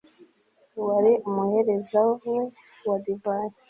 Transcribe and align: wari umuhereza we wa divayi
wari 0.85 1.11
umuhereza 1.27 1.99
we 2.23 2.35
wa 2.87 2.97
divayi 3.03 3.55